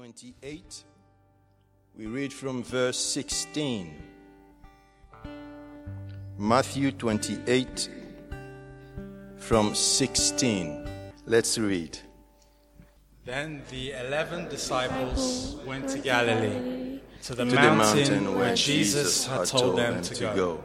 [0.00, 0.84] 28.
[1.94, 3.94] We read from verse 16.
[6.38, 7.90] Matthew 28
[9.36, 10.88] from 16.
[11.26, 11.98] Let's read.
[13.26, 19.26] Then the eleven disciples went to Galilee, to the, To the mountain, mountain where Jesus
[19.26, 20.64] had told them to go.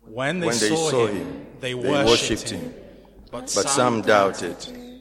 [0.00, 2.74] When they, When they saw, saw him, him, they worshipped worshipped him.
[3.30, 4.91] But, But some doubted.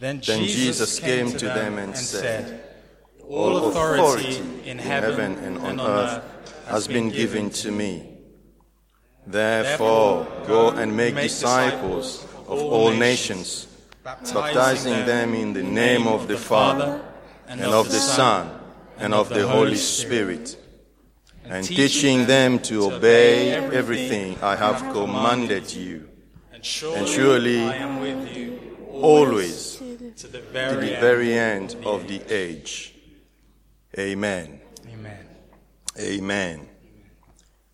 [0.00, 2.64] Then, Then Jesus came to them and said,
[3.28, 6.24] All authority in heaven and on earth
[6.68, 8.16] has been given to me.
[9.26, 13.66] Therefore, go and make disciples of all nations,
[14.02, 17.02] baptizing them in the name of the Father,
[17.46, 18.50] and of the Son,
[18.96, 20.56] and of the Holy Spirit,
[21.44, 26.08] and teaching them to obey everything I have commanded you.
[26.54, 28.70] And surely, And surely I am with you
[29.02, 29.69] Always
[30.20, 31.00] to the to very, the end.
[31.00, 32.94] very end of the age.
[33.98, 34.60] Amen.
[34.86, 35.26] Amen.
[35.98, 36.68] Amen.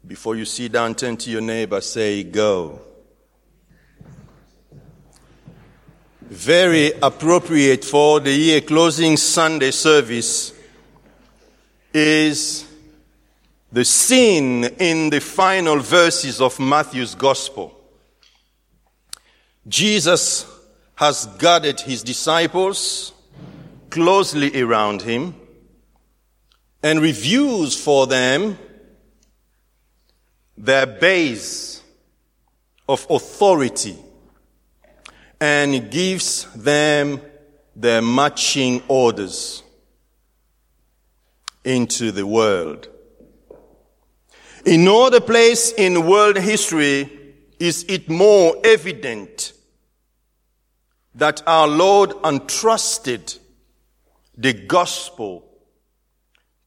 [0.07, 2.81] Before you sit down, turn to your neighbor, say, Go.
[6.23, 10.53] Very appropriate for the year closing Sunday service
[11.93, 12.65] is
[13.73, 17.77] the scene in the final verses of Matthew's Gospel.
[19.67, 20.56] Jesus
[20.97, 23.13] has gathered his disciples
[23.91, 25.35] closely around him
[26.83, 28.59] and reviews for them
[30.57, 31.83] their base
[32.89, 33.97] of authority
[35.41, 37.21] and gives them
[37.75, 39.63] their marching orders
[41.63, 42.89] into the world.
[44.65, 47.11] In no other place in world history
[47.59, 49.53] is it more evident
[51.17, 53.35] that our Lord entrusted
[54.37, 55.45] the gospel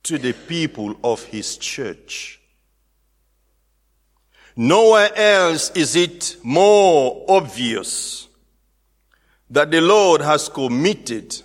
[0.03, 2.41] to the people of his church.
[4.55, 8.27] Nowhere else is it more obvious
[9.51, 11.41] that the Lord has committed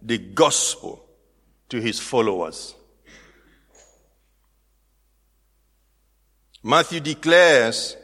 [0.00, 1.06] the gospel
[1.68, 2.74] to his followers.
[6.62, 7.96] Matthew declares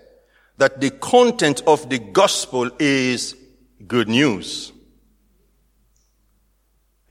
[0.59, 3.35] that the content of the gospel is
[3.93, 4.73] good news.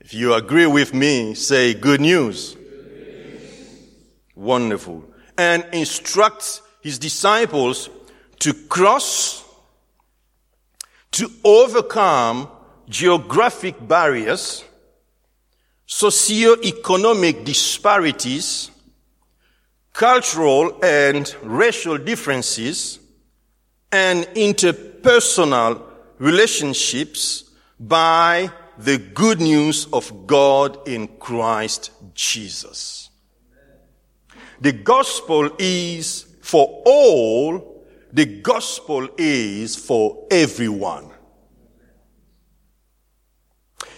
[0.00, 2.56] If you agree with me, say good news.
[4.34, 5.04] Wonderful.
[5.38, 7.88] And instructs his disciples
[8.40, 9.44] to cross,
[11.12, 12.48] to overcome
[12.88, 14.64] geographic barriers,
[15.86, 18.72] socio-economic disparities,
[19.92, 22.98] cultural and racial differences,
[23.92, 25.91] and interpersonal
[26.22, 27.50] relationships
[27.80, 33.10] by the good news of God in Christ Jesus.
[34.60, 41.10] The gospel is for all, the gospel is for everyone.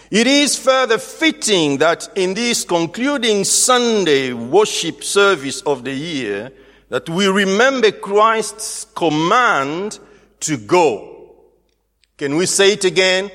[0.09, 6.51] It is further fitting that in this concluding Sunday worship service of the year,
[6.89, 9.99] that we remember Christ's command
[10.39, 11.14] to go.
[12.17, 13.29] Can we say it again?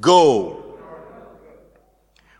[0.00, 0.78] Go.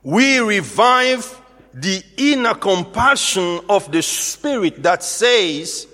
[0.02, 1.40] We revive
[1.72, 5.86] the inner compassion of the Spirit that says,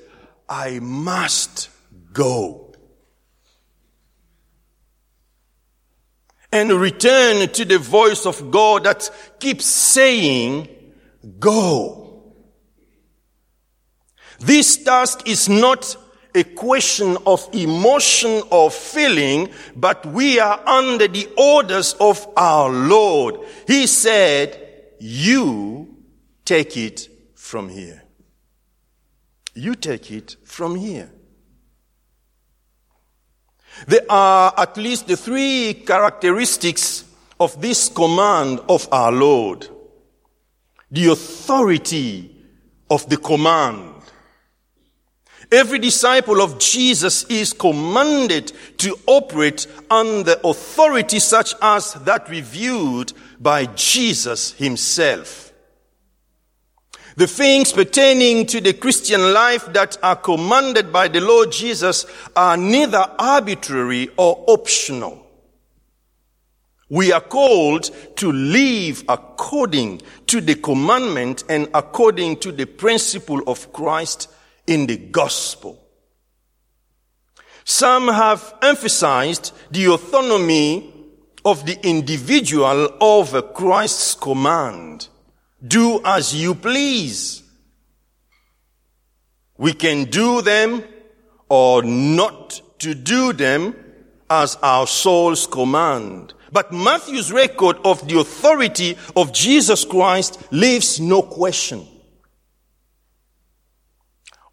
[0.48, 1.70] I must
[2.12, 2.74] go.
[6.52, 9.08] And return to the voice of God that
[9.38, 10.68] keeps saying,
[11.38, 12.34] go.
[14.40, 15.96] This task is not
[16.34, 23.40] a question of emotion or feeling, but we are under the orders of our Lord.
[23.66, 25.96] He said, you
[26.44, 28.02] take it from here.
[29.54, 31.10] You take it from here.
[33.86, 37.04] There are at least the three characteristics
[37.38, 39.68] of this command of our Lord.
[40.90, 42.36] The authority
[42.90, 43.89] of the command.
[45.52, 53.66] Every disciple of Jesus is commanded to operate under authority such as that reviewed by
[53.66, 55.52] Jesus himself.
[57.16, 62.06] The things pertaining to the Christian life that are commanded by the Lord Jesus
[62.36, 65.26] are neither arbitrary or optional.
[66.88, 73.72] We are called to live according to the commandment and according to the principle of
[73.72, 74.28] Christ
[74.70, 75.84] in the gospel.
[77.64, 80.94] Some have emphasized the autonomy
[81.44, 85.08] of the individual over Christ's command.
[85.66, 87.42] Do as you please.
[89.58, 90.84] We can do them
[91.48, 93.74] or not to do them
[94.30, 96.32] as our soul's command.
[96.52, 101.86] But Matthew's record of the authority of Jesus Christ leaves no question.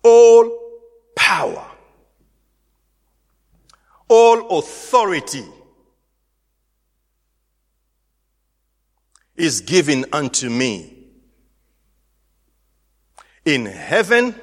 [0.03, 0.79] All
[1.15, 1.65] power,
[4.07, 5.45] all authority
[9.35, 10.93] is given unto me
[13.45, 14.35] in heaven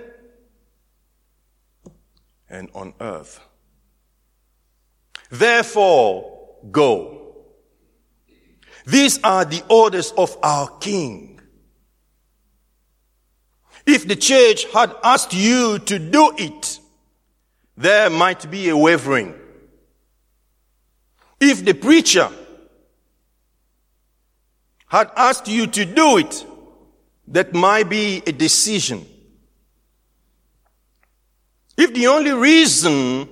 [2.49, 3.41] and on earth.
[5.31, 7.45] Therefore, go.
[8.87, 11.34] These are the orders of our King.
[13.87, 16.81] If the church had asked you to do it,
[17.77, 19.35] there might be a wavering.
[21.41, 22.31] If the preacher
[24.87, 26.47] had asked you to do it,
[27.29, 29.05] that might be a decision.
[31.77, 33.29] If the only reason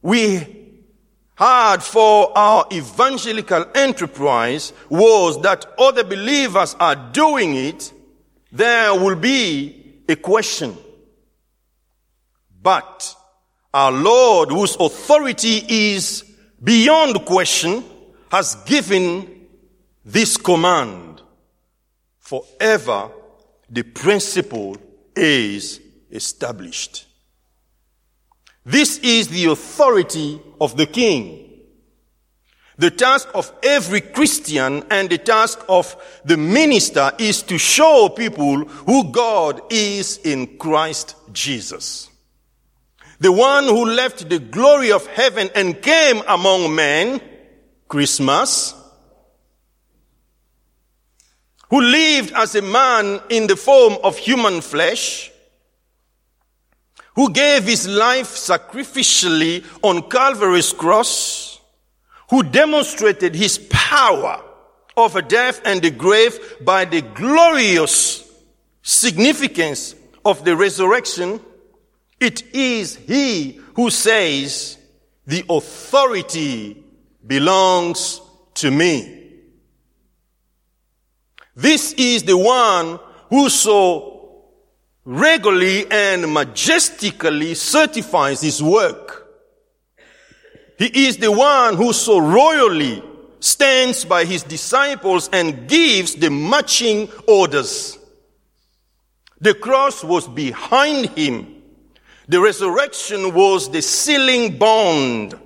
[0.00, 0.56] we
[1.34, 7.92] had for our evangelical enterprise was that other believers are doing it,
[8.56, 10.76] there will be a question.
[12.62, 13.14] But
[13.72, 16.24] our Lord, whose authority is
[16.62, 17.84] beyond question,
[18.30, 19.46] has given
[20.04, 21.22] this command.
[22.18, 23.10] Forever
[23.68, 24.76] the principle
[25.14, 25.80] is
[26.10, 27.06] established.
[28.64, 31.45] This is the authority of the king.
[32.78, 38.64] The task of every Christian and the task of the minister is to show people
[38.64, 42.10] who God is in Christ Jesus.
[43.18, 47.20] The one who left the glory of heaven and came among men,
[47.88, 48.74] Christmas,
[51.70, 55.32] who lived as a man in the form of human flesh,
[57.14, 61.55] who gave his life sacrificially on Calvary's cross,
[62.30, 64.42] who demonstrated his power
[64.96, 68.28] over death and the grave by the glorious
[68.82, 69.94] significance
[70.24, 71.40] of the resurrection,
[72.18, 74.78] it is he who says,
[75.26, 76.82] the authority
[77.26, 78.20] belongs
[78.54, 79.12] to me.
[81.54, 84.44] This is the one who so
[85.04, 89.25] regularly and majestically certifies his work.
[90.78, 93.02] He is the one who so royally
[93.40, 97.98] stands by his disciples and gives the marching orders.
[99.40, 101.62] The cross was behind him.
[102.28, 105.38] The resurrection was the sealing bond.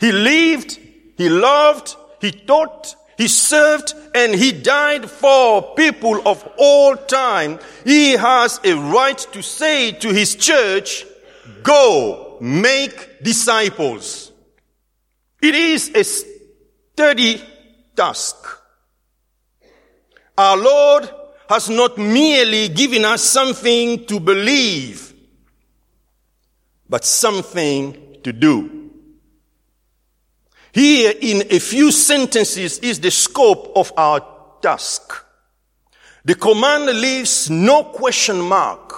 [0.00, 0.78] He lived,
[1.16, 7.58] he loved, he taught, he served and he died for people of all time.
[7.84, 11.04] He has a right to say to his church,
[11.64, 14.27] go make disciples.
[15.40, 17.40] It is a sturdy
[17.94, 18.36] task.
[20.36, 21.10] Our Lord
[21.48, 25.14] has not merely given us something to believe,
[26.88, 28.90] but something to do.
[30.72, 34.20] Here in a few sentences is the scope of our
[34.60, 35.24] task.
[36.24, 38.92] The command leaves no question mark.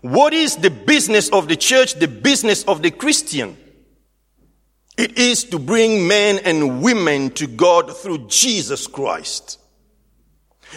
[0.00, 3.56] What is the business of the church, the business of the Christian?
[4.96, 9.58] It is to bring men and women to God through Jesus Christ.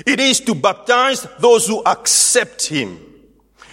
[0.05, 2.99] It is to baptize those who accept Him.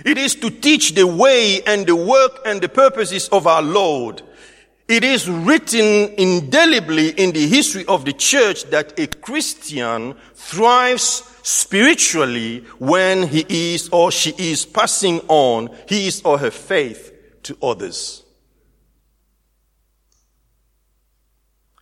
[0.05, 4.23] It is to teach the way and the work and the purposes of our Lord.
[4.87, 12.65] It is written indelibly in the history of the church that a Christian thrives spiritually
[12.79, 17.13] when he is or she is passing on his or her faith
[17.45, 18.24] to others.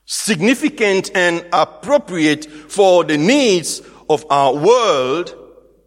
[0.05, 3.81] Significant and appropriate for the needs
[4.11, 5.35] of our world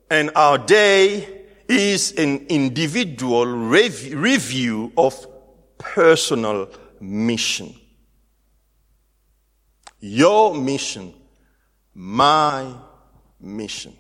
[0.10, 5.28] and our day is an individual rev- review of
[5.78, 6.70] personal
[7.00, 7.76] mission.
[10.00, 11.14] Your mission,
[11.94, 12.74] my
[13.40, 13.98] mission.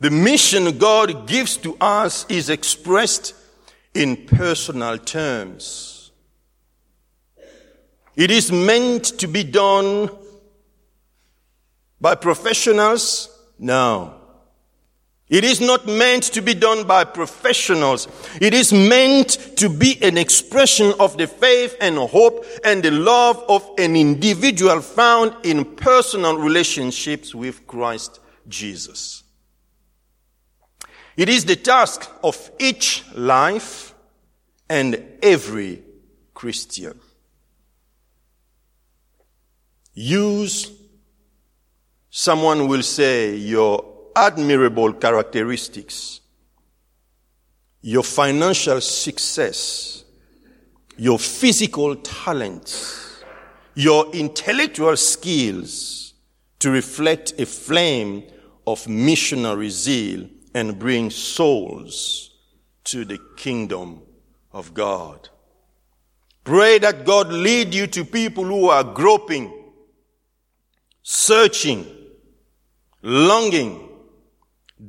[0.00, 3.34] The mission God gives to us is expressed
[3.94, 5.97] in personal terms.
[8.18, 10.10] It is meant to be done
[12.00, 13.28] by professionals?
[13.60, 14.14] No.
[15.28, 18.08] It is not meant to be done by professionals.
[18.40, 23.44] It is meant to be an expression of the faith and hope and the love
[23.48, 29.22] of an individual found in personal relationships with Christ Jesus.
[31.16, 33.94] It is the task of each life
[34.68, 35.84] and every
[36.34, 36.98] Christian.
[40.00, 40.70] Use,
[42.08, 46.20] someone will say, your admirable characteristics,
[47.80, 50.04] your financial success,
[50.96, 53.24] your physical talents,
[53.74, 56.14] your intellectual skills
[56.60, 58.22] to reflect a flame
[58.68, 62.36] of missionary zeal and bring souls
[62.84, 64.02] to the kingdom
[64.52, 65.28] of God.
[66.44, 69.57] Pray that God lead you to people who are groping,
[71.10, 71.86] searching,
[73.00, 73.88] longing,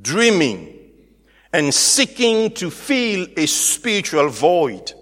[0.02, 0.76] dreaming,
[1.50, 4.92] and seeking to fill a spiritual void.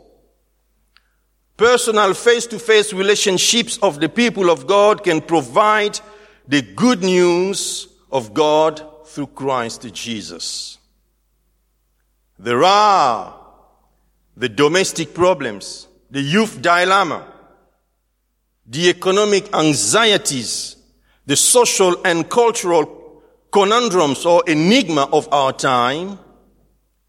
[1.57, 5.99] Personal face to face relationships of the people of God can provide
[6.47, 10.79] the good news of God through Christ Jesus.
[12.39, 13.41] There are
[14.37, 17.27] the domestic problems, the youth dilemma,
[18.65, 20.77] the economic anxieties,
[21.29, 26.19] the social and cultural conundrums or enigma of our time,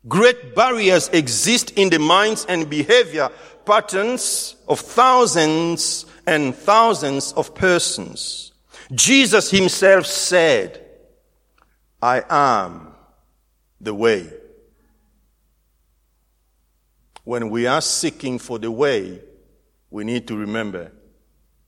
[0.09, 3.29] great barriers exist in the minds and behavior
[3.65, 8.51] patterns of thousands and thousands of persons.
[8.91, 10.85] Jesus himself said,
[12.01, 12.93] I am
[13.79, 14.29] the way.
[17.23, 19.21] When we are seeking for the way,
[19.89, 20.91] we need to remember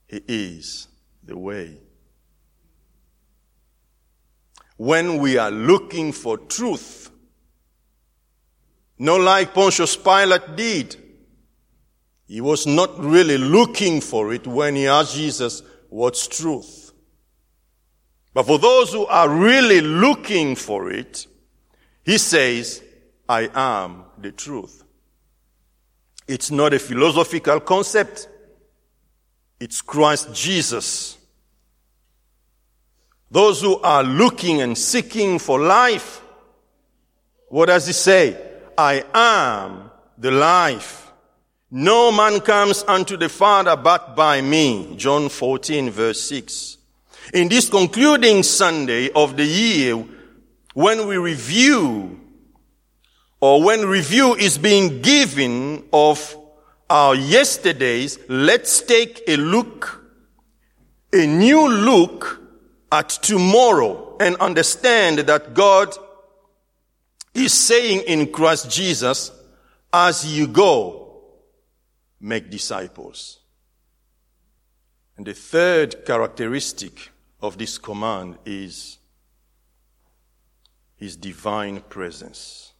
[0.06, 0.88] He is
[1.24, 1.78] the way
[4.76, 7.10] when we are looking for truth.
[8.98, 10.96] Not like Pontius Pilate did.
[12.26, 16.92] He was not really looking for it when he asked Jesus, what's truth?
[18.32, 21.26] But for those who are really looking for it,
[22.04, 22.82] he says,
[23.28, 24.82] I am the truth.
[26.26, 28.28] It's not a philosophical concept.
[29.60, 31.18] It's Christ Jesus
[33.32, 36.20] those who are looking and seeking for life.
[37.48, 38.36] What does he say?
[38.76, 41.10] I am the life.
[41.70, 44.94] No man comes unto the Father but by me.
[44.96, 46.76] John 14 verse 6.
[47.32, 50.04] In this concluding Sunday of the year,
[50.74, 52.20] when we review
[53.40, 56.36] or when review is being given of
[56.90, 60.04] our yesterdays, let's take a look,
[61.14, 62.41] a new look
[62.92, 65.96] at tomorrow and understand that God
[67.34, 69.32] is saying in Christ Jesus,
[69.90, 71.22] as you go,
[72.20, 73.40] make disciples.
[75.16, 78.98] And the third characteristic of this command is
[80.96, 82.72] his divine presence.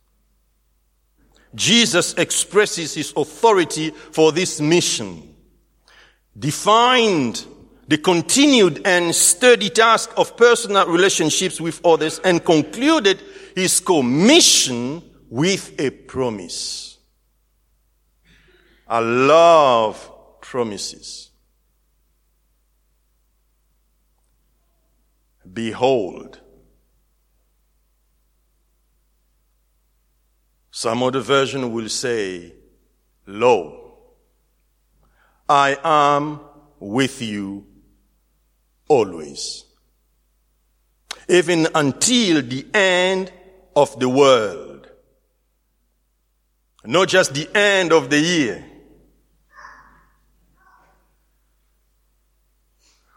[1.54, 5.35] Jesus expresses his authority for this mission,
[6.38, 7.45] defined
[7.89, 13.21] the continued and steady task of personal relationships with others and concluded
[13.55, 16.99] his commission with a promise.
[18.87, 20.11] I love
[20.41, 21.31] promises.
[25.51, 26.41] Behold,
[30.71, 32.55] some other version will say,
[33.27, 33.99] Lo,
[35.49, 36.41] I am
[36.79, 37.67] with you
[38.92, 39.64] always.
[41.28, 43.32] Even until the end
[43.75, 44.87] of the world.
[46.84, 48.64] Not just the end of the year.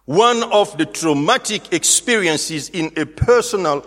[0.06, 3.86] One of the traumatic experiences in a personal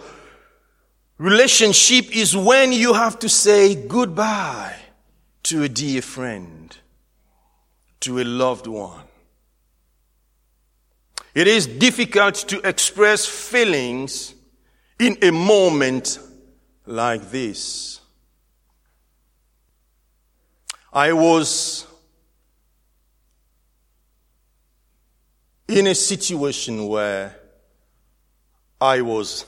[1.16, 4.76] relationship is when you have to say goodbye
[5.44, 6.76] to a dear friend,
[8.00, 9.07] to a loved one.
[11.34, 14.34] It is difficult to express feelings
[14.98, 16.18] in a moment
[16.86, 18.00] like this.
[20.92, 21.86] I was
[25.68, 27.36] in a situation where
[28.80, 29.44] I was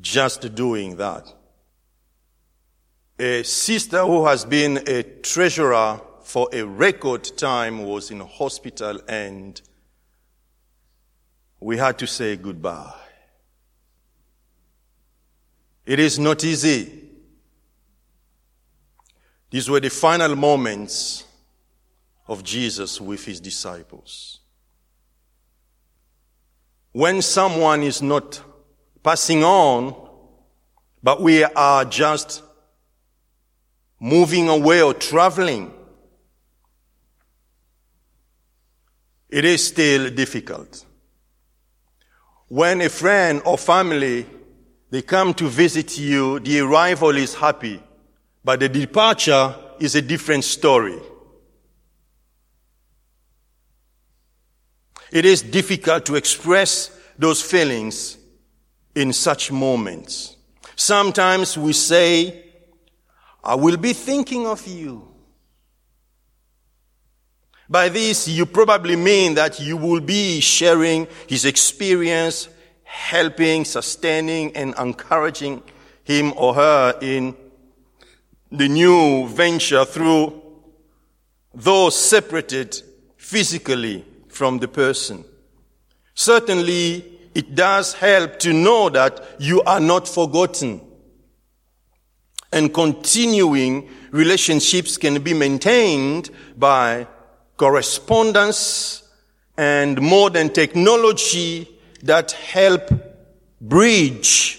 [0.00, 1.32] just doing that.
[3.18, 9.60] A sister who has been a treasurer for a record time was in hospital and
[11.60, 12.94] we had to say goodbye.
[15.84, 17.08] It is not easy.
[19.50, 21.24] These were the final moments
[22.28, 24.40] of Jesus with his disciples.
[26.92, 28.40] When someone is not
[29.02, 30.08] passing on,
[31.02, 32.42] but we are just
[33.98, 35.72] moving away or traveling,
[39.28, 40.84] it is still difficult.
[42.50, 44.26] When a friend or family,
[44.90, 47.80] they come to visit you, the arrival is happy,
[48.44, 50.98] but the departure is a different story.
[55.12, 58.18] It is difficult to express those feelings
[58.96, 60.36] in such moments.
[60.74, 62.46] Sometimes we say,
[63.44, 65.09] I will be thinking of you.
[67.70, 72.48] By this, you probably mean that you will be sharing his experience,
[72.82, 75.62] helping, sustaining, and encouraging
[76.02, 77.36] him or her in
[78.50, 80.42] the new venture through
[81.54, 82.82] those separated
[83.16, 85.24] physically from the person.
[86.14, 87.04] Certainly,
[87.36, 90.80] it does help to know that you are not forgotten.
[92.52, 97.06] And continuing relationships can be maintained by
[97.60, 99.02] correspondence
[99.54, 101.68] and modern technology
[102.02, 102.90] that help
[103.60, 104.58] bridge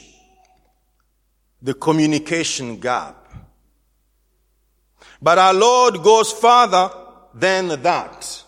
[1.63, 3.17] the communication gap.
[5.19, 6.91] But our Lord goes further
[7.33, 8.43] than that.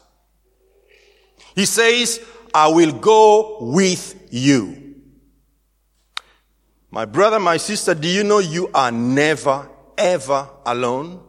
[1.56, 5.02] He says, I will go with you.
[6.92, 9.68] My brother, my sister, do you know you are never,
[9.98, 11.24] ever alone?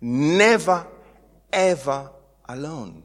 [0.00, 0.86] Never,
[1.52, 2.10] ever
[2.54, 3.02] alone.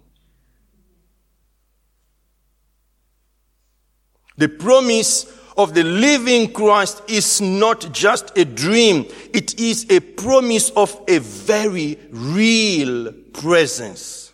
[4.37, 5.25] The promise
[5.57, 9.05] of the living Christ is not just a dream.
[9.33, 14.33] It is a promise of a very real presence.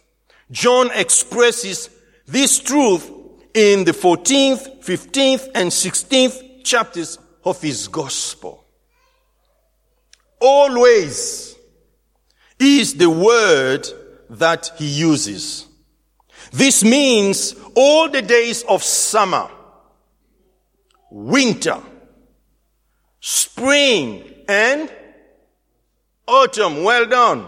[0.50, 1.90] John expresses
[2.26, 3.10] this truth
[3.54, 8.66] in the 14th, 15th, and 16th chapters of his gospel.
[10.40, 11.56] Always
[12.60, 13.88] is the word
[14.32, 15.68] that he uses.
[16.52, 19.50] This means all the days of summer,
[21.10, 21.80] winter,
[23.20, 24.92] spring, and
[26.28, 26.84] autumn.
[26.84, 27.48] Well done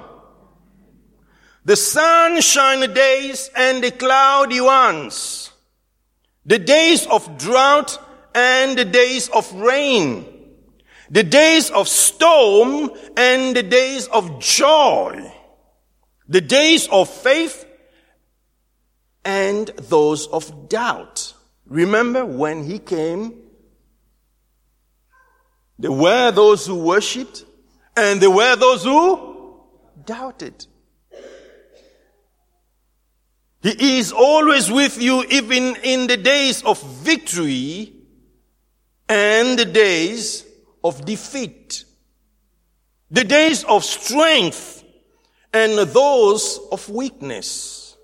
[1.66, 5.52] the sunshine days and the cloudy ones,
[6.46, 7.98] the days of drought
[8.36, 10.26] and the days of rain,
[11.10, 15.32] the days of storm and the days of joy,
[16.34, 17.64] the days of faith
[19.24, 21.36] and those of doubt.
[21.68, 23.40] Remember when he came,
[25.78, 27.46] there were those who worshipped
[27.96, 29.62] and there were those who
[30.06, 30.66] doubted.
[33.62, 37.94] He is always with you even in the days of victory
[39.08, 40.48] and the days
[40.84, 41.86] of defeat.
[43.12, 44.83] The days of strength
[45.54, 47.96] and those of weakness.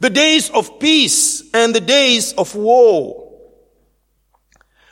[0.00, 3.32] The days of peace and the days of war.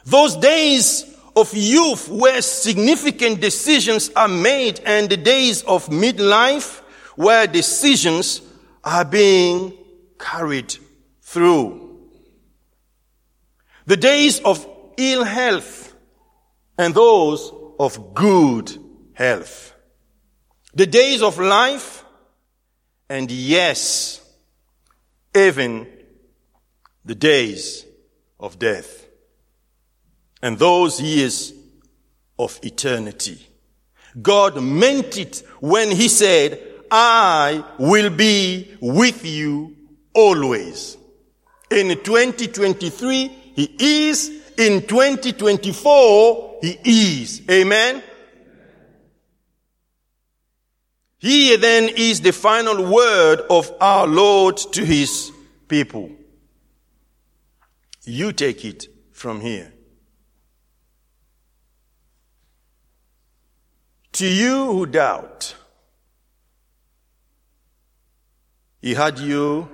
[0.05, 6.81] Those days of youth where significant decisions are made and the days of midlife
[7.17, 8.41] where decisions
[8.83, 9.77] are being
[10.19, 10.77] carried
[11.21, 12.01] through.
[13.87, 15.95] The days of ill health
[16.79, 18.77] and those of good
[19.13, 19.76] health.
[20.77, 22.05] The days of life
[23.09, 24.21] and yes,
[25.35, 25.87] even
[27.03, 27.87] the days
[28.39, 29.07] of death
[30.43, 31.55] and those years
[32.39, 33.47] of eternity.
[34.21, 36.61] God meant it when he said,
[36.91, 39.75] I will be with you
[40.13, 40.99] always.
[41.71, 44.29] In 2023, He is.
[44.59, 47.41] In 2024, He is.
[47.51, 48.03] Amen.
[51.27, 55.33] Here then is the final word of our Lord to His
[55.67, 56.09] people.
[58.05, 59.73] You take it from here.
[64.13, 65.57] To you who doubt,
[68.81, 69.69] He had you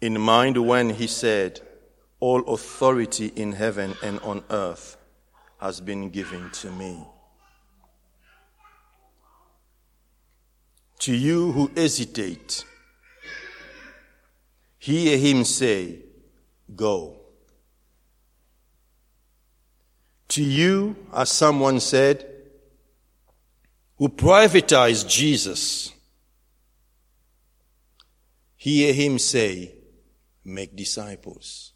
[0.00, 1.60] in mind when he said,
[2.18, 4.96] All authority in heaven and on earth
[5.60, 7.04] has been given to me.
[11.02, 12.64] To you who hesitate,
[14.78, 15.98] hear him say,
[16.76, 17.16] Go.
[20.28, 22.24] To you, as someone said,
[23.96, 25.90] who privatize Jesus,
[28.54, 29.74] hear him say,
[30.44, 31.72] make disciples.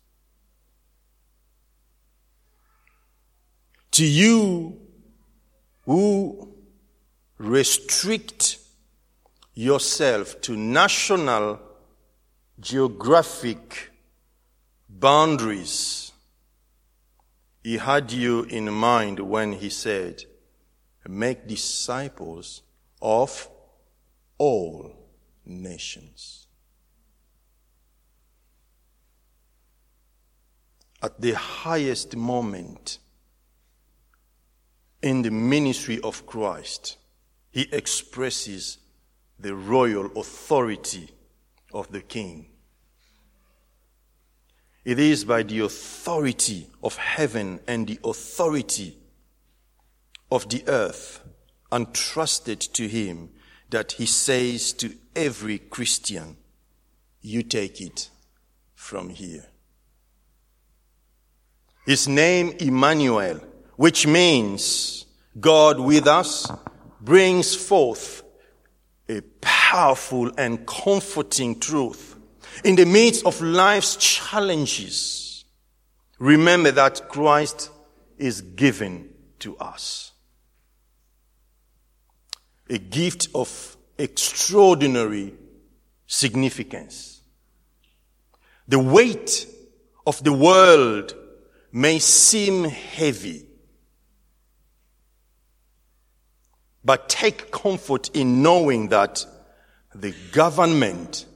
[3.91, 4.81] To you
[5.85, 6.55] who
[7.39, 8.61] restrict
[9.57, 11.59] yourself to national
[12.61, 13.91] geographic
[14.89, 16.13] boundaries,
[17.65, 20.23] he had you in mind when he said,
[21.09, 22.63] make disciples
[23.01, 23.49] of
[24.39, 24.95] all
[25.45, 26.47] nations.
[31.03, 32.99] At the highest moment
[35.03, 36.99] in the ministry of Christ,
[37.51, 38.79] he expresses
[39.39, 41.11] the royal authority
[41.73, 42.47] of the king.
[44.85, 48.97] It is by the authority of heaven and the authority
[50.31, 51.21] of the earth
[51.73, 53.31] entrusted to him
[53.71, 56.37] that he says to every Christian,
[57.21, 58.11] You take it
[58.75, 59.47] from here.
[61.85, 63.41] His name, Emmanuel,
[63.77, 65.07] which means
[65.39, 66.51] God with us,
[67.01, 68.23] brings forth
[69.09, 72.17] a powerful and comforting truth.
[72.65, 75.45] In the midst of life's challenges,
[76.19, 77.71] remember that Christ
[78.19, 80.13] is given to us
[82.69, 85.35] a gift of extraordinary
[86.07, 87.21] significance.
[88.69, 89.47] The weight
[90.07, 91.15] of the world
[91.73, 93.46] may seem heavy,
[96.87, 99.27] but take comfort in knowing that
[99.93, 101.27] the government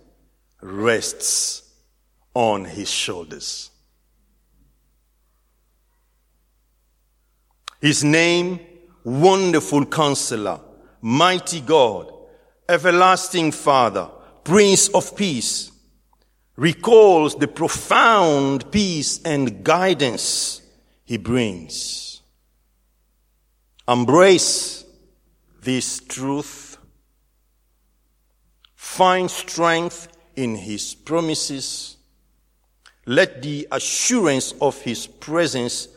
[0.63, 1.69] rests
[2.35, 3.71] on his shoulders.
[7.81, 8.61] His name,
[9.03, 10.61] Wonderful Counselor,
[11.01, 12.13] mighty God,
[12.69, 14.09] everlasting Father,
[14.45, 15.73] Prince of Peace,
[16.55, 20.63] recalls the profound peace and guidance
[21.05, 22.23] he brings.
[23.89, 24.80] Embrace
[25.61, 26.79] this truth.
[28.75, 31.97] Find strength in his promises.
[33.07, 35.89] Let the assurance of his presence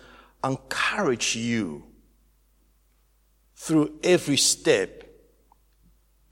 [0.44, 1.84] encourage you
[3.56, 5.04] through every step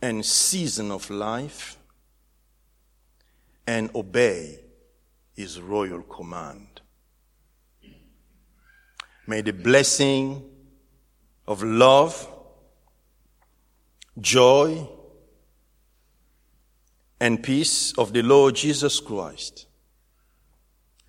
[0.02, 1.78] and season of life
[3.67, 4.60] and obey
[5.34, 6.82] his royal command.
[9.28, 10.44] May the blessing
[11.48, 12.28] of love,
[14.19, 14.88] joy,
[17.19, 19.67] and peace of the Lord Jesus Christ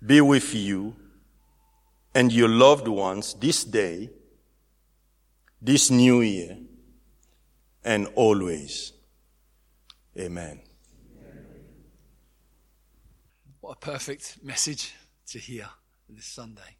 [0.05, 0.95] be with you
[2.13, 4.09] and your loved ones this day
[5.63, 6.57] this new year
[7.85, 8.91] and always.
[10.19, 10.61] Amen.
[13.61, 14.93] What a perfect message
[15.27, 15.69] to hear
[16.09, 16.77] this Sunday.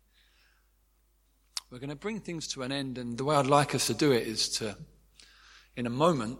[1.71, 3.93] We're going to bring things to an end, and the way I'd like us to
[3.93, 4.77] do it is to,
[5.75, 6.37] in a moment,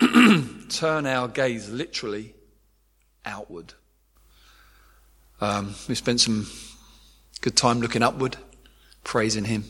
[0.68, 2.34] turn our gaze literally
[3.24, 3.74] outward.
[5.40, 6.48] Um, we spent some
[7.40, 8.36] good time looking upward,
[9.04, 9.64] praising Him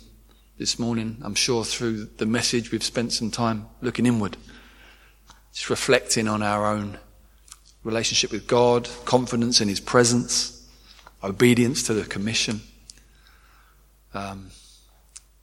[0.59, 1.18] this morning.
[1.22, 4.37] I'm sure through the message we've spent some time looking inward,
[5.53, 6.98] just reflecting on our own
[7.85, 10.66] relationship with God, confidence in His presence,
[11.22, 12.62] obedience to the commission.
[14.14, 14.51] Um,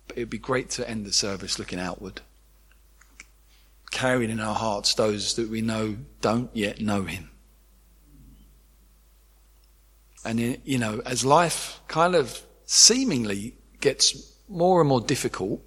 [0.08, 2.22] but it'd be great to end the service looking outward,
[3.92, 7.30] carrying in our hearts those that we know don't yet know Him.
[10.26, 15.62] And, you know, as life kind of seemingly gets more and more difficult,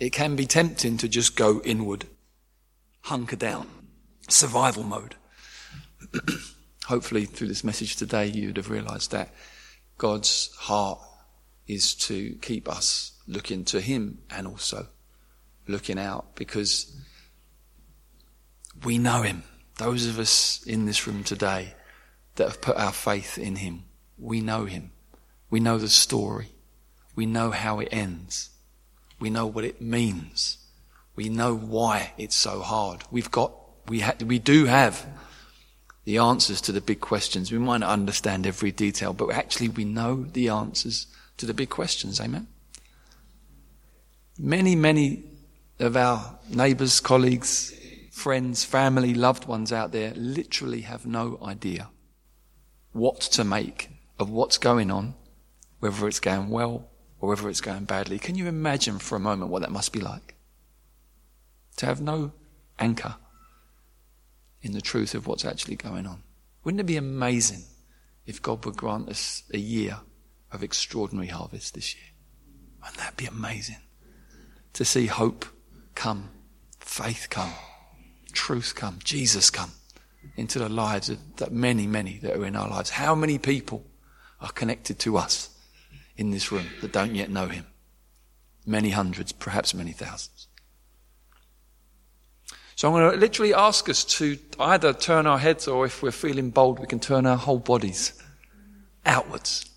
[0.00, 2.06] it can be tempting to just go inward,
[3.02, 3.68] hunker down,
[4.28, 5.14] survival mode.
[6.86, 9.32] Hopefully, through this message today, you'd have realized that
[9.96, 11.00] God's heart
[11.66, 14.88] is to keep us looking to Him and also
[15.66, 16.96] looking out because
[18.84, 19.42] we know Him.
[19.78, 21.74] Those of us in this room today
[22.36, 23.84] that have put our faith in Him,
[24.18, 24.90] we know Him.
[25.50, 26.48] We know the story.
[27.14, 28.50] We know how it ends.
[29.20, 30.58] We know what it means.
[31.16, 33.02] We know why it's so hard.
[33.10, 33.52] We've got,
[33.88, 35.04] we, ha- we do have
[36.04, 37.50] the answers to the big questions.
[37.50, 41.06] We might not understand every detail, but actually we know the answers
[41.38, 42.20] to the big questions.
[42.20, 42.46] Amen.
[44.38, 45.24] Many, many
[45.80, 47.74] of our neighbours, colleagues,
[48.18, 51.88] friends, family, loved ones out there literally have no idea
[52.90, 55.14] what to make of what's going on,
[55.78, 58.18] whether it's going well or whether it's going badly.
[58.18, 60.34] Can you imagine for a moment what that must be like?
[61.76, 62.32] To have no
[62.80, 63.14] anchor
[64.62, 66.24] in the truth of what's actually going on.
[66.64, 67.62] Wouldn't it be amazing
[68.26, 70.00] if God would grant us a year
[70.50, 72.10] of extraordinary harvest this year?
[72.82, 73.82] Wouldn't that be amazing?
[74.72, 75.46] To see hope
[75.94, 76.30] come,
[76.80, 77.52] faith come,
[78.32, 79.72] truth come, Jesus come
[80.36, 82.90] into the lives of that many, many that are in our lives.
[82.90, 83.84] How many people
[84.40, 85.50] are connected to us
[86.16, 87.66] in this room that don't yet know him?
[88.66, 90.48] Many hundreds, perhaps many thousands.
[92.76, 96.12] So I'm going to literally ask us to either turn our heads or if we're
[96.12, 98.12] feeling bold, we can turn our whole bodies
[99.04, 99.68] outwards.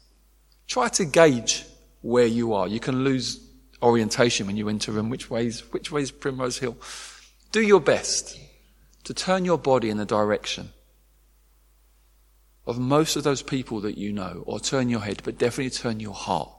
[0.67, 1.65] Try to gauge
[2.01, 2.67] where you are.
[2.67, 3.43] You can lose
[3.81, 5.09] orientation when you enter room.
[5.09, 6.77] Which way's, which way's Primrose Hill?
[7.51, 8.39] Do your best
[9.03, 10.71] to turn your body in the direction
[12.65, 15.99] of most of those people that you know, or turn your head, but definitely turn
[15.99, 16.51] your heart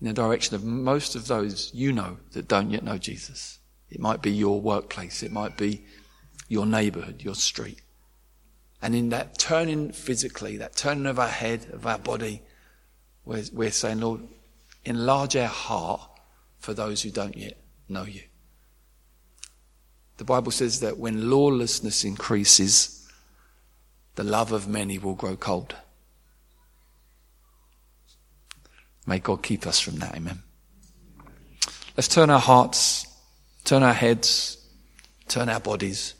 [0.00, 3.60] in the direction of most of those you know that don't yet know Jesus.
[3.88, 5.22] It might be your workplace.
[5.22, 5.84] It might be
[6.48, 7.82] your neighborhood, your street.
[8.80, 12.42] And in that turning physically, that turning of our head, of our body,
[13.24, 14.22] we're, we're saying, Lord,
[14.84, 16.00] enlarge our heart
[16.58, 18.22] for those who don't yet know you.
[20.22, 23.10] The Bible says that when lawlessness increases,
[24.14, 25.74] the love of many will grow cold.
[29.04, 30.44] May God keep us from that, amen.
[31.96, 33.08] Let's turn our hearts
[33.64, 34.64] turn our heads,
[35.26, 36.14] turn our bodies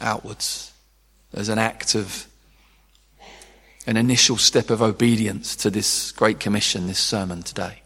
[0.00, 0.70] outwards
[1.32, 2.26] as an act of
[3.86, 7.80] an initial step of obedience to this great commission, this sermon today.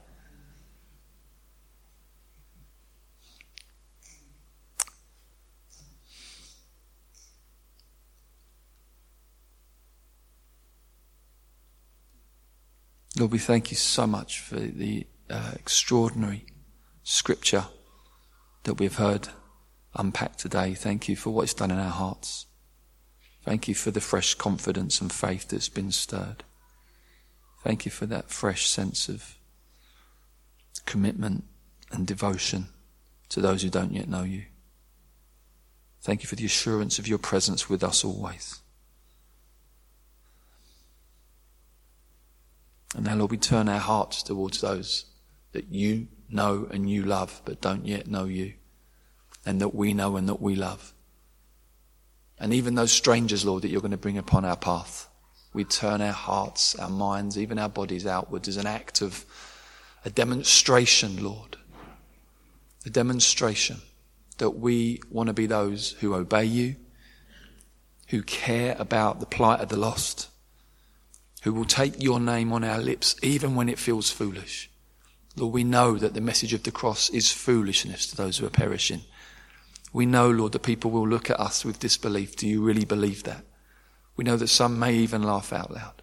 [13.23, 16.45] Lord, we thank you so much for the uh, extraordinary
[17.05, 17.67] scripture
[18.65, 19.29] that we've heard
[19.95, 20.75] unpacked today.
[20.75, 22.47] Thank you for what it's done in our hearts.
[23.45, 26.43] Thank you for the fresh confidence and faith that's been stirred.
[27.63, 29.37] Thank you for that fresh sense of
[30.85, 31.45] commitment
[31.93, 32.71] and devotion
[33.29, 34.47] to those who don't yet know you.
[36.01, 38.62] Thank you for the assurance of your presence with us always.
[42.95, 45.07] And now, Lord, we turn our hearts towards those
[45.53, 48.55] that you know and you love, but don't yet know you,
[49.47, 50.93] and that we know and that we love.
[52.39, 55.09] And even those strangers, Lord, that you're going to bring upon our path,
[55.55, 59.25] we turn our hearts, our minds, even our bodies outwards as an act of
[60.05, 61.57] a demonstration, Lord.
[62.85, 63.81] A demonstration
[64.39, 66.77] that we want to be those who obey you,
[68.09, 70.29] who care about the plight of the lost,
[71.43, 74.71] who will take your name on our lips even when it feels foolish
[75.37, 78.51] Lord, we know that the message of the cross is foolishness to those who are
[78.51, 79.03] perishing.
[79.93, 82.37] We know, Lord, that people will look at us with disbelief.
[82.37, 83.45] Do you really believe that?
[84.17, 86.03] We know that some may even laugh out loud.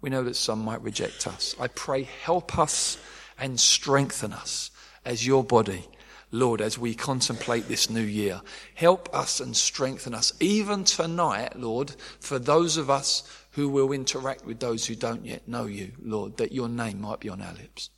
[0.00, 1.54] We know that some might reject us.
[1.60, 2.98] I pray, help us
[3.38, 4.70] and strengthen us
[5.04, 5.86] as your body,
[6.30, 8.40] Lord, as we contemplate this new year.
[8.74, 13.22] Help us and strengthen us, even tonight, Lord, for those of us
[13.56, 17.20] who will interact with those who don't yet know you, Lord, that your name might
[17.20, 17.88] be on our lips.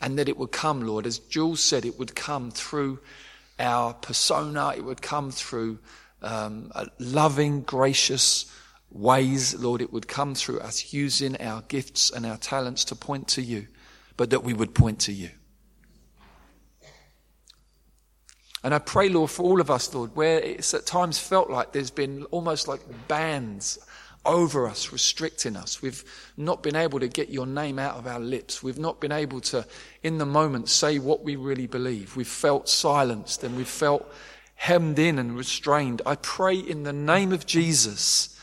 [0.00, 3.00] And that it would come, Lord, as Jules said, it would come through
[3.58, 5.80] our persona, it would come through
[6.22, 8.46] um, loving, gracious
[8.88, 9.82] ways, Lord.
[9.82, 13.66] It would come through us using our gifts and our talents to point to you,
[14.16, 15.30] but that we would point to you.
[18.66, 21.70] And I pray, Lord, for all of us, Lord, where it's at times felt like
[21.70, 23.78] there's been almost like bands
[24.24, 25.80] over us, restricting us.
[25.80, 26.02] We've
[26.36, 28.64] not been able to get your name out of our lips.
[28.64, 29.64] We've not been able to,
[30.02, 32.16] in the moment, say what we really believe.
[32.16, 34.12] We've felt silenced and we've felt
[34.56, 36.02] hemmed in and restrained.
[36.04, 38.36] I pray in the name of Jesus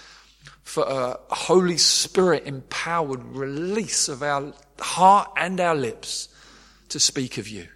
[0.62, 6.29] for a Holy Spirit empowered release of our heart and our lips
[6.88, 7.67] to speak of you.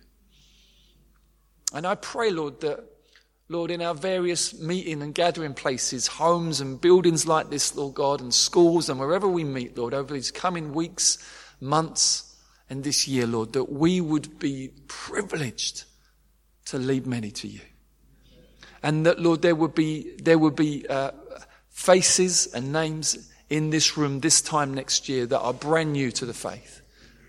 [1.74, 2.84] And I pray, Lord, that
[3.50, 8.20] Lord, in our various meeting and gathering places, homes and buildings like this, Lord God,
[8.20, 11.18] and schools and wherever we meet, Lord, over these coming weeks,
[11.62, 12.36] months,
[12.70, 15.86] and this year, Lord, that we would be privileged
[16.66, 17.62] to lead many to you.
[18.84, 21.12] And that, Lord, there would be, there would be uh,
[21.70, 26.26] faces and names in this room this time next year that are brand new to
[26.26, 26.82] the faith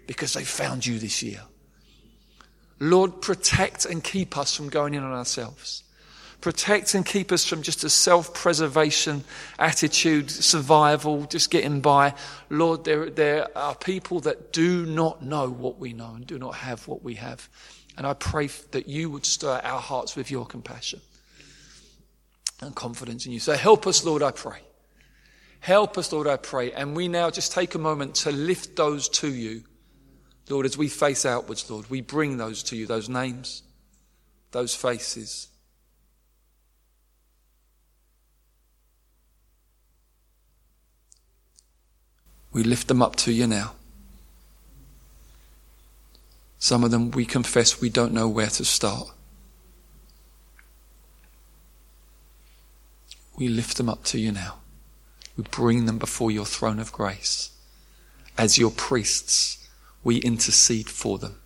[0.08, 1.42] because they found you this year.
[2.80, 5.82] Lord, protect and keep us from going in on ourselves.
[6.40, 9.24] Protect and keep us from just a self preservation
[9.58, 12.14] attitude, survival, just getting by.
[12.48, 16.54] Lord, there, there are people that do not know what we know and do not
[16.54, 17.48] have what we have.
[17.96, 21.00] And I pray that you would stir our hearts with your compassion
[22.60, 23.40] and confidence in you.
[23.40, 24.60] So help us, Lord, I pray.
[25.58, 26.70] Help us, Lord, I pray.
[26.70, 29.64] And we now just take a moment to lift those to you.
[30.50, 33.62] Lord, as we face outwards, Lord, we bring those to you, those names,
[34.52, 35.48] those faces.
[42.52, 43.72] We lift them up to you now.
[46.58, 49.08] Some of them we confess we don't know where to start.
[53.36, 54.56] We lift them up to you now.
[55.36, 57.50] We bring them before your throne of grace.
[58.36, 59.67] As your priests,
[60.04, 61.36] we intercede for them.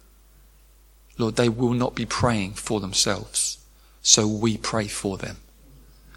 [1.18, 3.58] Lord, they will not be praying for themselves,
[4.00, 5.38] so we pray for them.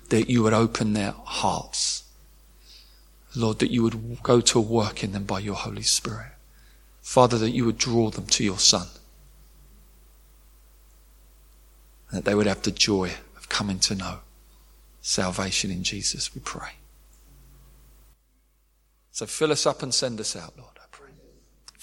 [0.10, 2.04] That you would open their hearts.
[3.36, 6.32] Lord, that you would go to work in them by your Holy Spirit.
[7.02, 8.88] Father, that you would draw them to your Son.
[12.12, 14.20] That they would have the joy of coming to know
[15.06, 16.72] salvation in Jesus, we pray.
[19.12, 20.75] So fill us up and send us out, Lord.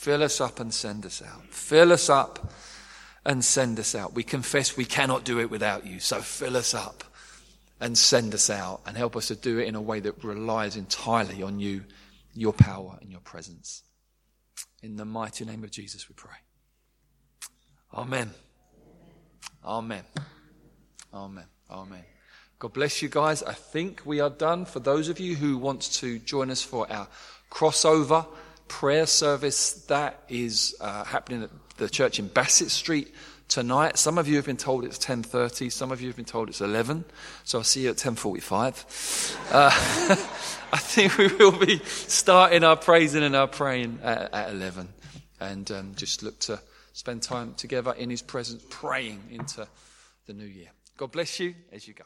[0.02, 1.44] Fill us up and send us out.
[1.50, 2.50] Fill us up
[3.24, 4.14] and send us out.
[4.14, 7.04] We confess we cannot do it without you, so fill us up
[7.78, 10.76] and send us out and help us to do it in a way that relies
[10.76, 11.84] entirely on you,
[12.34, 13.84] your power, and your presence.
[14.82, 16.34] In the mighty name of Jesus, we pray.
[17.94, 18.32] Amen.
[19.64, 20.02] Amen.
[21.14, 21.46] Amen.
[21.70, 22.04] Amen.
[22.58, 23.44] God bless you guys.
[23.44, 24.64] I think we are done.
[24.64, 27.06] For those of you who want to join us for our
[27.52, 28.26] crossover
[28.72, 33.14] prayer service, that is uh, happening at the church in Bassett Street
[33.46, 33.98] tonight.
[33.98, 35.70] Some of you have been told it's 10.30.
[35.70, 37.04] Some of you have been told it's 11.
[37.44, 39.36] So I'll see you at 10.45.
[39.52, 39.70] Uh,
[40.72, 44.88] I think we will be starting our praising and our praying at, at 11.
[45.38, 46.58] And um, just look to
[46.94, 49.68] spend time together in his presence, praying into
[50.26, 50.70] the new year.
[50.96, 52.04] God bless you as you go.